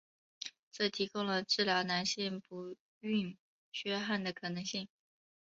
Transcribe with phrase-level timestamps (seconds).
[0.71, 3.37] 这提供了治疗男性不育
[3.71, 4.87] 缺憾的可能性。